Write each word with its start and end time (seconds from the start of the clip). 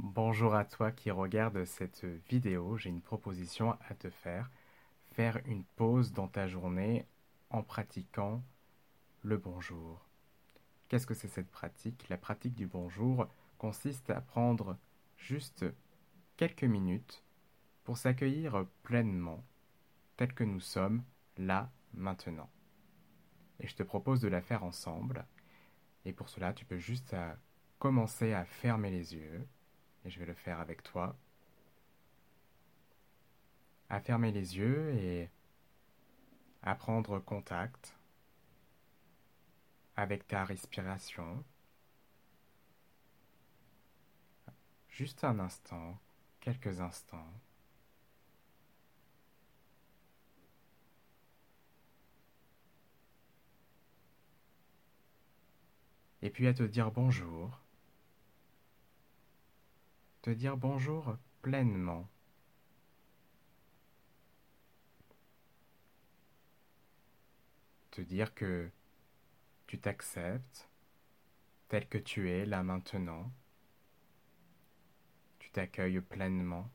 Bonjour 0.00 0.54
à 0.54 0.64
toi 0.64 0.92
qui 0.92 1.10
regarde 1.10 1.64
cette 1.64 2.04
vidéo, 2.30 2.76
j'ai 2.76 2.88
une 2.88 3.00
proposition 3.00 3.76
à 3.88 3.94
te 3.94 4.08
faire. 4.08 4.48
Faire 5.14 5.40
une 5.44 5.64
pause 5.64 6.12
dans 6.12 6.28
ta 6.28 6.46
journée 6.46 7.04
en 7.50 7.64
pratiquant 7.64 8.40
le 9.24 9.38
bonjour. 9.38 10.06
Qu'est-ce 10.86 11.06
que 11.06 11.14
c'est 11.14 11.26
cette 11.26 11.50
pratique? 11.50 12.08
La 12.08 12.16
pratique 12.16 12.54
du 12.54 12.68
bonjour 12.68 13.26
consiste 13.58 14.08
à 14.10 14.20
prendre 14.20 14.78
juste 15.16 15.64
quelques 16.36 16.62
minutes 16.62 17.24
pour 17.82 17.98
s'accueillir 17.98 18.66
pleinement, 18.84 19.44
tel 20.16 20.32
que 20.32 20.44
nous 20.44 20.60
sommes 20.60 21.02
là 21.38 21.72
maintenant. 21.92 22.48
Et 23.58 23.66
je 23.66 23.74
te 23.74 23.82
propose 23.82 24.20
de 24.20 24.28
la 24.28 24.42
faire 24.42 24.62
ensemble. 24.62 25.26
Et 26.04 26.12
pour 26.12 26.28
cela, 26.28 26.52
tu 26.52 26.64
peux 26.64 26.78
juste 26.78 27.16
commencer 27.80 28.32
à 28.32 28.44
fermer 28.44 28.92
les 28.92 29.16
yeux 29.16 29.44
je 30.08 30.18
vais 30.18 30.26
le 30.26 30.34
faire 30.34 30.60
avec 30.60 30.82
toi. 30.82 31.16
À 33.90 34.00
fermer 34.00 34.32
les 34.32 34.56
yeux 34.56 34.94
et 34.94 35.30
à 36.62 36.74
prendre 36.74 37.18
contact 37.18 37.94
avec 39.96 40.26
ta 40.26 40.44
respiration. 40.44 41.44
Juste 44.88 45.24
un 45.24 45.38
instant, 45.38 45.98
quelques 46.40 46.80
instants. 46.80 47.32
Et 56.20 56.30
puis 56.30 56.46
à 56.46 56.54
te 56.54 56.64
dire 56.64 56.90
bonjour 56.90 57.60
te 60.22 60.30
dire 60.30 60.56
bonjour 60.56 61.16
pleinement. 61.42 62.08
Te 67.90 68.00
dire 68.00 68.34
que 68.34 68.70
tu 69.66 69.78
t'acceptes 69.78 70.68
tel 71.68 71.88
que 71.88 71.98
tu 71.98 72.30
es 72.30 72.46
là 72.46 72.62
maintenant. 72.62 73.30
Tu 75.38 75.50
t'accueilles 75.50 76.00
pleinement. 76.00 76.70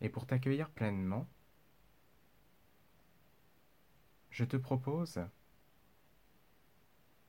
Et 0.00 0.08
pour 0.08 0.26
t'accueillir 0.26 0.70
pleinement, 0.70 1.26
je 4.38 4.44
te 4.44 4.56
propose 4.56 5.20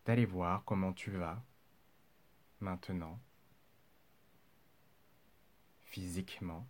d'aller 0.06 0.28
voir 0.28 0.64
comment 0.64 0.94
tu 0.94 1.10
vas 1.10 1.44
maintenant, 2.60 3.20
physiquement. 5.80 6.68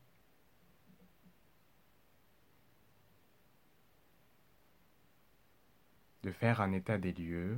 de 6.23 6.31
faire 6.33 6.59
un 6.59 6.73
état 6.73 6.97
des 6.97 7.13
lieux 7.13 7.57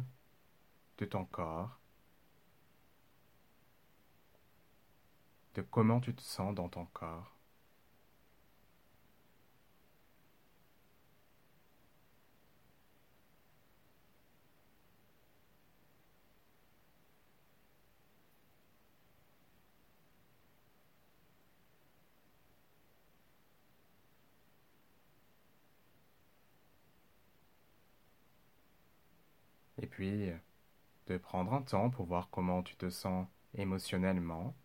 de 0.99 1.05
ton 1.05 1.25
corps, 1.25 1.79
de 5.55 5.63
comment 5.63 5.99
tu 5.99 6.13
te 6.13 6.21
sens 6.21 6.53
dans 6.53 6.69
ton 6.69 6.85
corps. 6.85 7.40
Et 29.77 29.87
puis 29.87 30.31
de 31.07 31.17
prendre 31.17 31.53
un 31.53 31.61
temps 31.61 31.89
pour 31.89 32.05
voir 32.05 32.29
comment 32.29 32.63
tu 32.63 32.75
te 32.75 32.89
sens 32.89 33.27
émotionnellement, 33.53 34.55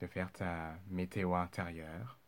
de 0.00 0.06
faire 0.06 0.32
ta 0.32 0.74
météo 0.88 1.34
intérieure. 1.34 2.18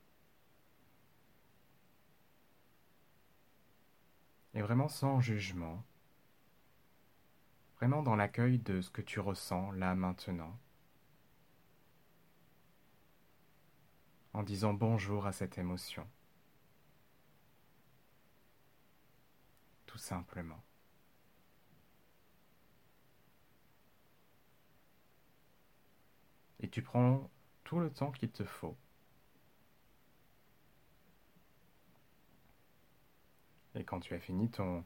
Et 4.55 4.63
vraiment 4.63 4.89
sans 4.89 5.21
jugement, 5.21 5.85
vraiment 7.77 8.03
dans 8.03 8.15
l'accueil 8.15 8.59
de 8.59 8.81
ce 8.81 8.91
que 8.91 9.03
tu 9.03 9.19
ressens 9.19 9.73
là 9.73 9.95
maintenant, 9.95 10.57
en 14.33 14.43
disant 14.43 14.75
bonjour 14.75 15.27
à 15.27 15.33
cette 15.33 15.59
émotion. 15.59 16.07
Simplement. 19.99 20.63
Et 26.61 26.69
tu 26.69 26.83
prends 26.83 27.31
tout 27.63 27.79
le 27.79 27.91
temps 27.91 28.11
qu'il 28.11 28.31
te 28.31 28.45
faut. 28.45 28.77
Et 33.75 33.85
quand 33.85 34.01
tu 34.01 34.15
as 34.15 34.21
fini 34.21 34.51
ton, 34.51 34.85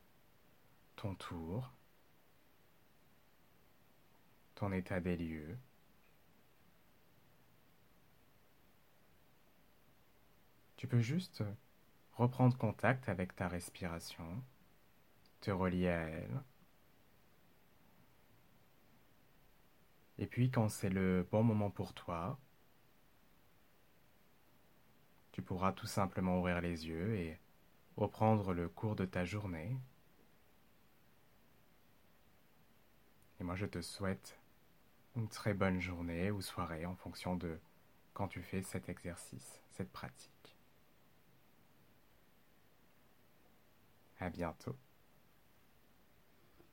ton 0.96 1.14
tour, 1.14 1.70
ton 4.54 4.72
état 4.72 5.00
des 5.00 5.16
lieux, 5.16 5.58
tu 10.76 10.88
peux 10.88 11.00
juste 11.00 11.44
reprendre 12.14 12.56
contact 12.56 13.08
avec 13.08 13.36
ta 13.36 13.46
respiration 13.46 14.42
te 15.40 15.50
relier 15.50 15.88
à 15.88 16.00
elle. 16.08 16.42
Et 20.18 20.26
puis 20.26 20.50
quand 20.50 20.68
c'est 20.68 20.90
le 20.90 21.26
bon 21.30 21.42
moment 21.42 21.70
pour 21.70 21.94
toi, 21.94 22.38
tu 25.32 25.42
pourras 25.42 25.72
tout 25.72 25.86
simplement 25.86 26.38
ouvrir 26.38 26.60
les 26.60 26.86
yeux 26.88 27.14
et 27.16 27.38
reprendre 27.96 28.52
le 28.52 28.68
cours 28.68 28.96
de 28.96 29.04
ta 29.04 29.24
journée. 29.24 29.76
Et 33.40 33.44
moi 33.44 33.54
je 33.54 33.66
te 33.66 33.80
souhaite 33.80 34.36
une 35.14 35.28
très 35.28 35.54
bonne 35.54 35.80
journée 35.80 36.30
ou 36.30 36.40
soirée 36.40 36.86
en 36.86 36.96
fonction 36.96 37.36
de 37.36 37.58
quand 38.14 38.26
tu 38.28 38.42
fais 38.42 38.62
cet 38.62 38.88
exercice, 38.88 39.60
cette 39.70 39.92
pratique. 39.92 40.56
À 44.18 44.30
bientôt. 44.30 44.76